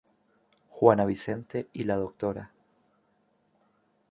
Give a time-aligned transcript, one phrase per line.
[0.71, 2.49] Juana Vicente y la Dra.